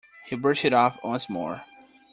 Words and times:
He 0.25 0.35
brushed 0.35 0.65
it 0.65 0.73
off 0.73 0.97
once 1.03 1.29
more. 1.29 1.63